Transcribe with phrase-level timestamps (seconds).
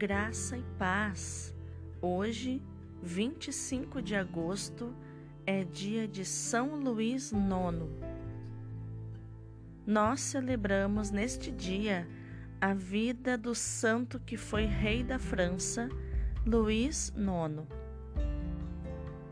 [0.00, 1.54] graça e paz.
[2.00, 2.62] Hoje,
[3.02, 4.94] 25 de agosto,
[5.44, 7.86] é dia de São Luís IX.
[9.86, 12.08] Nós celebramos neste dia
[12.58, 15.86] a vida do santo que foi rei da França,
[16.46, 17.68] Luís IX.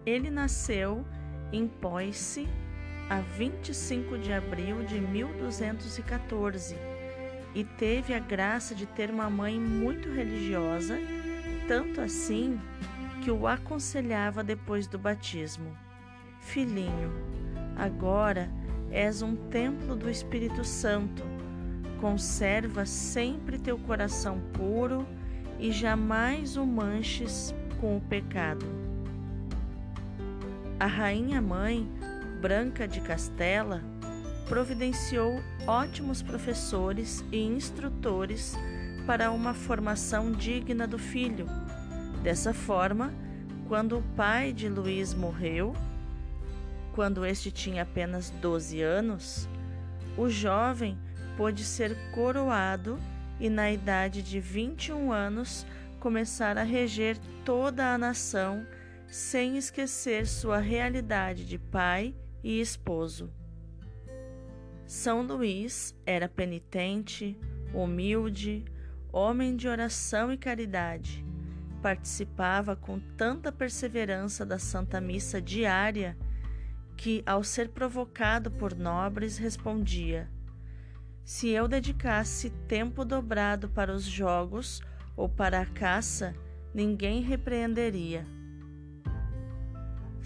[0.05, 1.03] Ele nasceu
[1.51, 2.47] em Poissy
[3.09, 6.98] a 25 de abril de 1214
[7.59, 10.97] e teve a graça de ter uma mãe muito religiosa,
[11.67, 12.57] tanto assim
[13.21, 15.77] que o aconselhava depois do batismo:
[16.41, 17.13] Filhinho,
[17.75, 18.49] agora
[18.93, 21.25] és um templo do Espírito Santo.
[22.01, 25.05] Conserva sempre teu coração puro
[25.59, 28.65] e jamais o manches com o pecado.
[30.79, 31.91] A rainha mãe,
[32.41, 33.83] Branca de Castela,
[34.49, 38.57] providenciou ótimos professores e instrutores
[39.07, 41.47] para uma formação digna do filho.
[42.23, 43.13] Dessa forma,
[43.69, 45.75] quando o pai de Luiz morreu,
[46.95, 49.49] quando este tinha apenas 12 anos,
[50.17, 50.99] o jovem
[51.37, 52.99] pôde ser coroado
[53.39, 55.65] e, na idade de 21 anos,
[56.01, 58.67] começar a reger toda a nação,
[59.07, 63.31] sem esquecer sua realidade de pai e esposo.
[64.89, 67.39] São Luís era penitente,
[67.75, 68.65] humilde,
[69.13, 71.23] homem de oração e caridade.
[71.83, 76.17] Participava com tanta perseverança da Santa Missa diária
[76.97, 80.27] que, ao ser provocado por nobres, respondia:
[81.23, 84.81] Se eu dedicasse tempo dobrado para os jogos
[85.15, 86.35] ou para a caça,
[86.73, 88.27] ninguém repreenderia.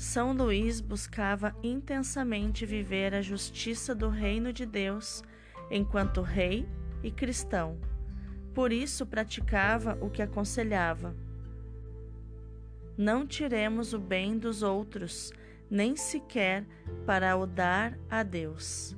[0.03, 5.23] São Luís buscava intensamente viver a justiça do reino de Deus
[5.71, 6.69] enquanto rei
[7.05, 7.79] e cristão.
[8.53, 11.15] Por isso praticava o que aconselhava.
[12.99, 15.33] Não tiremos o bem dos outros,
[15.71, 16.67] nem sequer
[17.07, 18.97] para o dar a Deus.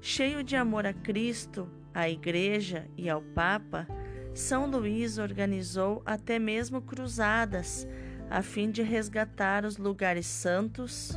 [0.00, 3.86] Cheio de amor a Cristo, à Igreja e ao Papa,
[4.32, 7.86] São Luís organizou até mesmo cruzadas
[8.34, 11.16] a fim de resgatar os lugares santos.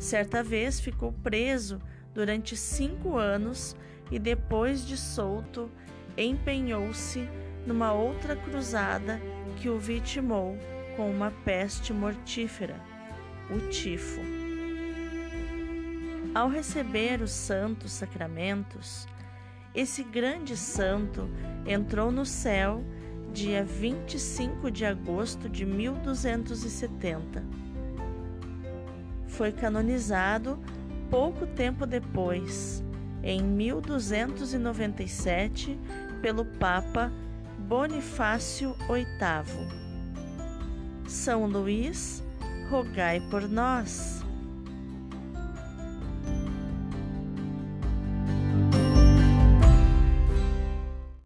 [0.00, 1.80] Certa vez ficou preso
[2.12, 3.76] durante cinco anos
[4.10, 5.70] e, depois de solto,
[6.18, 7.28] empenhou-se
[7.64, 9.20] numa outra cruzada
[9.58, 10.58] que o vitimou
[10.96, 12.80] com uma peste mortífera,
[13.48, 14.20] o tifo.
[16.34, 19.06] Ao receber os santos sacramentos,
[19.72, 21.30] esse grande santo
[21.64, 22.84] entrou no céu
[23.34, 27.42] dia 25 de agosto de 1270.
[29.26, 30.56] Foi canonizado
[31.10, 32.80] pouco tempo depois,
[33.24, 35.76] em 1297,
[36.22, 37.12] pelo Papa
[37.58, 39.04] Bonifácio VIII.
[41.08, 42.22] São Luís,
[42.70, 44.23] rogai por nós.